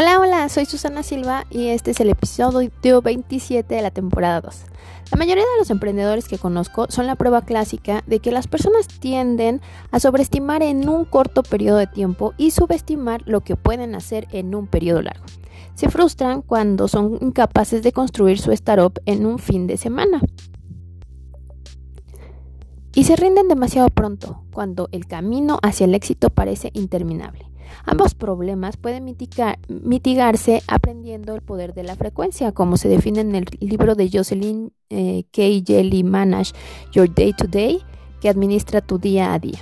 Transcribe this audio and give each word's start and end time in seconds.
Hola, 0.00 0.18
hola, 0.18 0.48
soy 0.48 0.64
Susana 0.64 1.02
Silva 1.02 1.44
y 1.50 1.66
este 1.66 1.90
es 1.90 2.00
el 2.00 2.08
episodio 2.08 3.02
27 3.02 3.74
de 3.74 3.82
la 3.82 3.90
temporada 3.90 4.40
2. 4.40 4.62
La 5.12 5.18
mayoría 5.18 5.44
de 5.44 5.58
los 5.58 5.68
emprendedores 5.68 6.26
que 6.26 6.38
conozco 6.38 6.86
son 6.88 7.06
la 7.06 7.16
prueba 7.16 7.42
clásica 7.42 8.02
de 8.06 8.20
que 8.20 8.32
las 8.32 8.48
personas 8.48 8.88
tienden 8.88 9.60
a 9.90 10.00
sobreestimar 10.00 10.62
en 10.62 10.88
un 10.88 11.04
corto 11.04 11.42
periodo 11.42 11.76
de 11.76 11.86
tiempo 11.86 12.32
y 12.38 12.52
subestimar 12.52 13.20
lo 13.26 13.42
que 13.42 13.56
pueden 13.56 13.94
hacer 13.94 14.26
en 14.32 14.54
un 14.54 14.68
periodo 14.68 15.02
largo. 15.02 15.26
Se 15.74 15.90
frustran 15.90 16.40
cuando 16.40 16.88
son 16.88 17.18
incapaces 17.20 17.82
de 17.82 17.92
construir 17.92 18.38
su 18.38 18.52
startup 18.52 18.98
en 19.04 19.26
un 19.26 19.38
fin 19.38 19.66
de 19.66 19.76
semana. 19.76 20.22
Y 22.94 23.04
se 23.04 23.16
rinden 23.16 23.48
demasiado 23.48 23.90
pronto, 23.90 24.44
cuando 24.50 24.88
el 24.92 25.06
camino 25.06 25.58
hacia 25.62 25.84
el 25.84 25.94
éxito 25.94 26.30
parece 26.30 26.70
interminable. 26.72 27.49
Ambos 27.84 28.14
problemas 28.14 28.76
pueden 28.76 29.04
mitigarse 29.04 30.62
aprendiendo 30.66 31.34
el 31.34 31.42
poder 31.42 31.74
de 31.74 31.82
la 31.82 31.96
frecuencia, 31.96 32.52
como 32.52 32.76
se 32.76 32.88
define 32.88 33.20
en 33.20 33.34
el 33.34 33.46
libro 33.60 33.94
de 33.94 34.10
Jocelyn 34.12 34.72
eh, 34.90 35.24
K. 35.32 35.42
Jelly 35.66 36.02
Manage 36.02 36.52
Your 36.92 37.12
Day 37.12 37.32
to 37.32 37.46
Day, 37.46 37.82
que 38.20 38.28
administra 38.28 38.80
tu 38.80 38.98
día 38.98 39.32
a 39.32 39.38
día, 39.38 39.58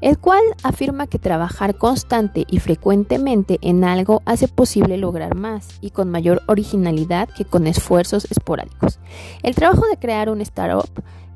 el 0.00 0.18
cual 0.18 0.42
afirma 0.62 1.06
que 1.08 1.18
trabajar 1.18 1.76
constante 1.76 2.44
y 2.48 2.60
frecuentemente 2.60 3.58
en 3.60 3.84
algo 3.84 4.22
hace 4.24 4.48
posible 4.48 4.96
lograr 4.96 5.34
más 5.34 5.68
y 5.80 5.90
con 5.90 6.10
mayor 6.10 6.42
originalidad 6.46 7.28
que 7.28 7.44
con 7.44 7.66
esfuerzos 7.66 8.26
esporádicos. 8.30 9.00
El 9.42 9.54
trabajo 9.54 9.86
de 9.88 9.98
crear 9.98 10.30
una 10.30 10.44
startup 10.44 10.88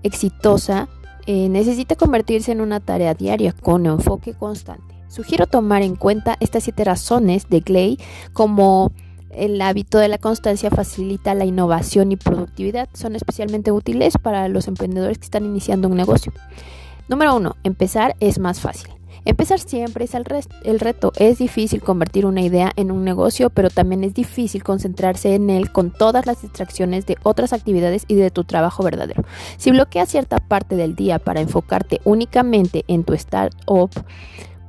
exitosa 0.02 0.88
eh, 1.26 1.48
necesita 1.48 1.96
convertirse 1.96 2.52
en 2.52 2.60
una 2.60 2.80
tarea 2.80 3.14
diaria 3.14 3.52
con 3.52 3.86
enfoque 3.86 4.34
constante. 4.34 5.01
Sugiero 5.12 5.46
tomar 5.46 5.82
en 5.82 5.94
cuenta 5.94 6.38
estas 6.40 6.64
siete 6.64 6.84
razones 6.84 7.50
de 7.50 7.60
Clay 7.60 7.98
como 8.32 8.92
el 9.30 9.60
hábito 9.60 9.98
de 9.98 10.08
la 10.08 10.16
constancia 10.16 10.70
facilita 10.70 11.34
la 11.34 11.44
innovación 11.44 12.12
y 12.12 12.16
productividad. 12.16 12.88
Son 12.94 13.14
especialmente 13.14 13.72
útiles 13.72 14.14
para 14.16 14.48
los 14.48 14.68
emprendedores 14.68 15.18
que 15.18 15.26
están 15.26 15.44
iniciando 15.44 15.88
un 15.88 15.98
negocio. 15.98 16.32
Número 17.08 17.36
uno, 17.36 17.56
empezar 17.62 18.16
es 18.20 18.38
más 18.38 18.60
fácil. 18.60 18.90
Empezar 19.26 19.60
siempre 19.60 20.06
es 20.06 20.14
el, 20.14 20.24
reto. 20.80 21.12
Es 21.16 21.36
difícil 21.36 21.82
convertir 21.82 22.24
una 22.24 22.40
idea 22.40 22.72
en 22.76 22.90
un 22.90 23.04
negocio, 23.04 23.50
pero 23.50 23.68
también 23.68 24.04
es 24.04 24.14
difícil 24.14 24.64
concentrarse 24.64 25.34
en 25.34 25.50
él 25.50 25.72
con 25.72 25.90
todas 25.90 26.24
las 26.24 26.40
distracciones 26.40 27.04
de 27.04 27.18
otras 27.22 27.52
actividades 27.52 28.06
y 28.08 28.14
de 28.14 28.30
tu 28.30 28.44
trabajo 28.44 28.82
verdadero. 28.82 29.24
Si 29.58 29.72
bloqueas 29.72 30.08
cierta 30.08 30.38
parte 30.38 30.74
del 30.74 30.96
día 30.96 31.18
para 31.18 31.42
enfocarte 31.42 32.00
únicamente 32.04 32.86
en 32.88 33.04
tu 33.04 33.12
startup, 33.12 33.90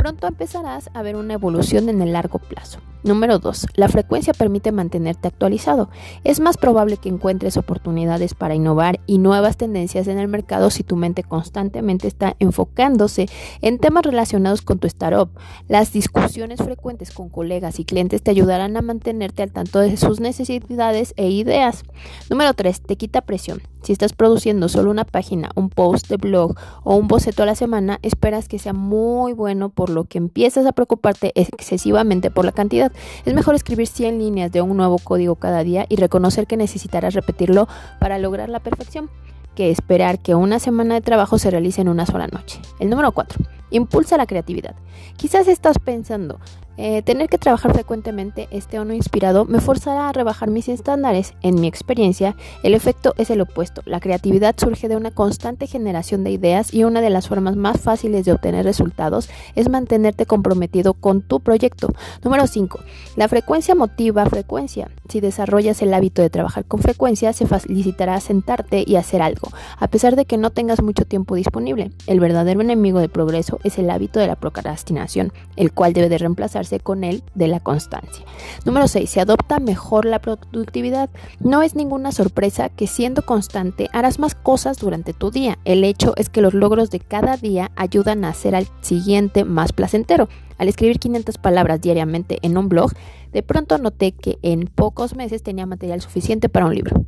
pronto 0.04 0.28
empezarás 0.28 0.90
a 0.94 1.02
ver 1.02 1.16
una 1.16 1.36
evolución 1.36 1.88
en 1.88 2.02
el 2.02 2.12
largo 2.12 2.38
plazo. 2.38 2.80
Número 3.06 3.40
2. 3.40 3.68
La 3.76 3.88
frecuencia 3.88 4.34
permite 4.34 4.74
mantenerte 4.74 5.30
actualizado. 5.30 5.90
Es 6.26 6.42
más 6.42 6.58
probable 6.58 6.98
que 6.98 7.08
encuentres 7.08 7.56
oportunidades 7.56 8.34
para 8.34 8.54
innovar 8.54 9.00
y 9.08 9.18
nuevas 9.18 9.56
tendencias 9.56 10.10
en 10.10 10.20
el 10.20 10.28
mercado 10.28 10.72
si 10.72 10.84
tu 10.84 10.98
mente 10.98 11.24
constantemente 11.24 12.10
está 12.10 12.36
enfocándose 12.40 13.30
en 13.62 13.80
temas 13.80 14.04
relacionados 14.04 14.62
con 14.62 14.78
tu 14.78 14.88
startup. 14.88 15.30
Las 15.70 15.94
discusiones 15.94 16.62
frecuentes 16.62 17.12
con 17.12 17.30
colegas 17.30 17.80
y 17.80 17.86
clientes 17.86 18.22
te 18.22 18.32
ayudarán 18.32 18.76
a 18.76 18.82
mantenerte 18.82 19.42
al 19.42 19.54
tanto 19.54 19.80
de 19.80 19.96
sus 19.96 20.20
necesidades 20.20 21.14
e 21.16 21.30
ideas. 21.30 21.86
Número 22.30 22.54
3. 22.54 22.82
Te 22.82 22.98
quita 22.98 23.22
presión. 23.22 23.62
Si 23.84 23.92
estás 23.92 24.14
produciendo 24.14 24.70
solo 24.70 24.90
una 24.90 25.04
página, 25.04 25.52
un 25.56 25.70
post 25.70 26.08
de 26.08 26.16
blog 26.16 26.56
o 26.84 26.96
un 26.96 27.10
boceto 27.10 27.44
a 27.44 27.46
la 27.46 27.54
semana, 27.54 28.00
esperas 28.02 28.48
que 28.48 28.58
sea 28.58 28.72
muy 28.72 29.34
bueno 29.34 29.70
por 29.70 29.90
lo 29.90 30.06
que 30.06 30.18
empiezas 30.18 30.66
a 30.66 30.72
preocuparte 30.72 31.34
excesivamente 31.36 32.32
por 32.32 32.46
la 32.46 32.54
cantidad. 32.54 32.94
Es 33.26 33.34
mejor 33.34 33.56
escribir 33.56 33.88
100 33.88 34.20
líneas 34.20 34.52
de 34.54 34.62
un 34.62 34.78
nuevo 34.78 34.98
código 35.00 35.36
cada 35.36 35.64
día 35.66 35.86
y 35.90 35.98
reconocer 35.98 36.48
que 36.48 36.56
necesitarás 36.56 37.14
repetirlo 37.14 37.68
para 38.00 38.20
lograr 38.20 38.48
la 38.48 38.62
perfección, 38.62 39.10
que 39.54 39.70
esperar 39.70 40.20
que 40.20 40.34
una 40.34 40.60
semana 40.60 40.96
de 40.96 41.02
trabajo 41.02 41.38
se 41.38 41.52
realice 41.52 41.82
en 41.82 41.90
una 41.90 42.06
sola 42.06 42.28
noche. 42.28 42.62
El 42.80 42.90
número 42.90 43.12
4. 43.12 43.44
Impulsa 43.72 44.16
la 44.16 44.28
creatividad. 44.28 44.76
Quizás 45.18 45.50
estás 45.50 45.78
pensando, 45.78 46.40
eh, 46.78 47.04
tener 47.04 47.30
que 47.30 47.38
trabajar 47.38 47.74
frecuentemente, 47.74 48.48
este 48.52 48.80
o 48.80 48.86
no 48.86 48.94
inspirado, 48.94 49.46
me 49.46 49.60
forzará 49.60 50.10
a 50.10 50.12
rebajar 50.12 50.50
mis 50.50 50.70
estándares. 50.70 51.34
En 51.42 51.62
mi 51.62 51.68
experiencia, 51.68 52.36
el 52.64 52.74
efecto 52.74 53.14
es 53.18 53.30
el 53.30 53.42
opuesto. 53.42 53.82
La 53.86 54.00
creatividad 54.00 54.56
surge 54.58 54.88
de 54.88 54.96
una 54.96 55.12
constante 55.12 55.68
generación 55.68 56.24
de 56.24 56.32
ideas 56.32 56.74
y 56.74 56.84
una 56.84 57.02
de 57.02 57.10
las 57.12 57.28
formas 57.28 57.56
más 57.56 57.80
fáciles 57.80 58.26
de 58.26 58.32
obtener 58.32 58.66
resultados 58.66 59.30
es 59.56 59.70
mantenerte 59.70 60.26
comprometido 60.26 60.94
con 60.94 61.22
tu 61.22 61.42
proyecto. 61.42 61.90
Número 62.24 62.48
5. 62.48 62.80
La 63.16 63.28
frecuencia 63.28 63.76
motiva 63.76 64.26
frecuencia. 64.26 64.90
Si 65.10 65.20
desarrollas 65.20 65.82
el 65.82 65.94
hábito 65.94 66.22
de 66.22 66.30
trabajar 66.30 66.66
con 66.66 66.82
frecuencia, 66.82 67.34
se 67.34 67.46
facilitará 67.46 68.20
sentarte 68.20 68.84
y 68.86 68.96
hacer 68.96 69.22
algo, 69.22 69.50
a 69.78 69.88
pesar 69.88 70.16
de 70.16 70.26
que 70.26 70.38
no 70.38 70.50
tengas 70.50 70.82
mucho 70.82 71.06
tiempo 71.06 71.36
disponible. 71.36 71.92
El 72.08 72.20
verdadero 72.20 72.62
enemigo 72.62 73.00
del 73.00 73.10
progreso 73.10 73.60
es 73.64 73.78
el 73.78 73.90
hábito 73.90 74.20
de 74.20 74.28
la 74.28 74.36
procrastinación, 74.36 75.32
el 75.56 75.72
cual 75.72 75.94
debe 75.94 76.10
de 76.10 76.18
reemplazar 76.18 76.63
con 76.82 77.04
él 77.04 77.24
de 77.36 77.48
la 77.48 77.60
constancia. 77.60 78.26
Número 78.66 78.88
6. 78.88 79.10
Se 79.10 79.22
adopta 79.22 79.60
mejor 79.60 80.06
la 80.06 80.20
productividad. 80.20 81.10
No 81.40 81.62
es 81.62 81.76
ninguna 81.76 82.12
sorpresa 82.12 82.70
que 82.70 82.88
siendo 82.88 83.26
constante 83.26 83.90
harás 83.94 84.20
más 84.20 84.36
cosas 84.36 84.78
durante 84.78 85.14
tu 85.14 85.32
día. 85.32 85.58
El 85.66 85.84
hecho 85.84 86.14
es 86.18 86.30
que 86.30 86.42
los 86.42 86.54
logros 86.54 86.90
de 86.90 87.00
cada 87.00 87.38
día 87.38 87.72
ayudan 87.76 88.26
a 88.26 88.30
hacer 88.30 88.56
al 88.56 88.68
siguiente 88.82 89.44
más 89.44 89.74
placentero. 89.74 90.30
Al 90.58 90.68
escribir 90.68 91.00
500 91.00 91.38
palabras 91.38 91.82
diariamente 91.82 92.40
en 92.42 92.58
un 92.58 92.70
blog, 92.70 92.92
de 93.32 93.44
pronto 93.44 93.78
noté 93.78 94.12
que 94.12 94.38
en 94.42 94.68
pocos 94.68 95.16
meses 95.16 95.44
tenía 95.44 95.66
material 95.66 96.02
suficiente 96.02 96.50
para 96.50 96.68
un 96.68 96.76
libro. 96.76 97.06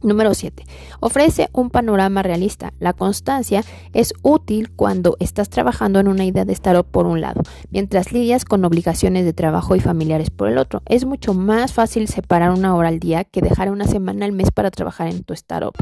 Número 0.00 0.32
7. 0.32 0.64
Ofrece 1.00 1.48
un 1.52 1.70
panorama 1.70 2.22
realista. 2.22 2.72
La 2.78 2.92
constancia 2.92 3.64
es 3.92 4.14
útil 4.22 4.70
cuando 4.70 5.16
estás 5.18 5.50
trabajando 5.50 5.98
en 5.98 6.06
una 6.06 6.24
idea 6.24 6.44
de 6.44 6.52
startup 6.52 6.86
por 6.86 7.06
un 7.06 7.20
lado, 7.20 7.42
mientras 7.70 8.12
lidias 8.12 8.44
con 8.44 8.64
obligaciones 8.64 9.24
de 9.24 9.32
trabajo 9.32 9.74
y 9.74 9.80
familiares 9.80 10.30
por 10.30 10.48
el 10.48 10.58
otro. 10.58 10.82
Es 10.86 11.04
mucho 11.04 11.34
más 11.34 11.72
fácil 11.72 12.06
separar 12.06 12.52
una 12.52 12.76
hora 12.76 12.88
al 12.88 13.00
día 13.00 13.24
que 13.24 13.40
dejar 13.40 13.72
una 13.72 13.86
semana 13.86 14.24
al 14.24 14.32
mes 14.32 14.52
para 14.52 14.70
trabajar 14.70 15.08
en 15.08 15.24
tu 15.24 15.34
startup. 15.34 15.74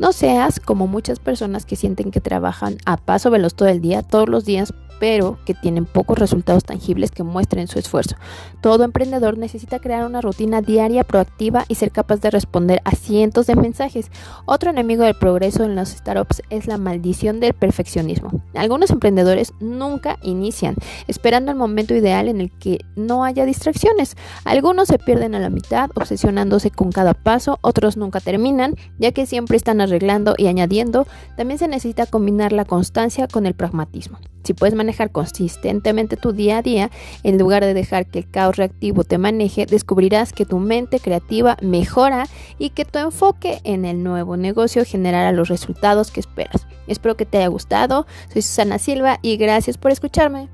No 0.00 0.12
seas 0.12 0.58
como 0.58 0.88
muchas 0.88 1.20
personas 1.20 1.64
que 1.64 1.76
sienten 1.76 2.10
que 2.10 2.20
trabajan 2.20 2.78
a 2.86 2.96
paso 2.96 3.30
veloz 3.30 3.54
todo 3.54 3.68
el 3.68 3.80
día, 3.80 4.02
todos 4.02 4.28
los 4.28 4.44
días 4.44 4.74
pero 5.00 5.38
que 5.46 5.54
tienen 5.54 5.86
pocos 5.86 6.18
resultados 6.18 6.62
tangibles 6.62 7.10
que 7.10 7.24
muestren 7.24 7.66
su 7.66 7.80
esfuerzo. 7.80 8.16
Todo 8.60 8.84
emprendedor 8.84 9.38
necesita 9.38 9.80
crear 9.80 10.04
una 10.04 10.20
rutina 10.20 10.60
diaria 10.60 11.02
proactiva 11.02 11.64
y 11.66 11.74
ser 11.76 11.90
capaz 11.90 12.20
de 12.20 12.30
responder 12.30 12.82
a 12.84 12.92
cientos 12.92 13.46
de 13.46 13.56
mensajes. 13.60 14.10
Otro 14.46 14.70
enemigo 14.70 15.04
del 15.04 15.14
progreso 15.14 15.64
en 15.64 15.76
los 15.76 15.90
startups 15.90 16.42
es 16.50 16.66
la 16.66 16.78
maldición 16.78 17.40
del 17.40 17.54
perfeccionismo. 17.54 18.42
Algunos 18.54 18.90
emprendedores 18.90 19.52
nunca 19.60 20.18
inician, 20.22 20.74
esperando 21.06 21.50
el 21.50 21.56
momento 21.56 21.94
ideal 21.94 22.28
en 22.28 22.40
el 22.40 22.50
que 22.50 22.78
no 22.96 23.24
haya 23.24 23.44
distracciones. 23.44 24.16
Algunos 24.44 24.88
se 24.88 24.98
pierden 24.98 25.34
a 25.34 25.38
la 25.38 25.50
mitad, 25.50 25.90
obsesionándose 25.94 26.70
con 26.70 26.92
cada 26.92 27.14
paso, 27.14 27.58
otros 27.60 27.96
nunca 27.96 28.20
terminan, 28.20 28.74
ya 28.98 29.12
que 29.12 29.26
siempre 29.26 29.56
están 29.56 29.80
arreglando 29.80 30.34
y 30.36 30.46
añadiendo. 30.46 31.06
También 31.36 31.58
se 31.58 31.68
necesita 31.68 32.06
combinar 32.06 32.52
la 32.52 32.64
constancia 32.64 33.28
con 33.28 33.46
el 33.46 33.54
pragmatismo. 33.54 34.18
Si 34.42 34.54
puedes 34.54 34.74
manejar 34.74 35.12
consistentemente 35.12 36.16
tu 36.16 36.32
día 36.32 36.58
a 36.58 36.62
día, 36.62 36.90
en 37.22 37.38
lugar 37.38 37.64
de 37.64 37.74
dejar 37.74 38.06
que 38.06 38.20
el 38.20 38.30
caos 38.30 38.56
reactivo 38.56 39.04
te 39.04 39.18
maneje, 39.18 39.66
descubrirás 39.66 40.32
que 40.32 40.46
tu 40.46 40.58
mente 40.58 40.98
creativa 40.98 41.56
mejora 41.60 42.26
y 42.58 42.70
que 42.70 42.84
tu 42.84 42.98
en 43.64 43.84
el 43.84 44.02
nuevo 44.02 44.36
negocio 44.36 44.84
generará 44.84 45.32
los 45.32 45.48
resultados 45.48 46.10
que 46.10 46.20
esperas. 46.20 46.66
Espero 46.86 47.16
que 47.16 47.26
te 47.26 47.38
haya 47.38 47.48
gustado. 47.48 48.06
Soy 48.32 48.42
Susana 48.42 48.78
Silva 48.78 49.18
y 49.22 49.36
gracias 49.36 49.78
por 49.78 49.90
escucharme. 49.90 50.48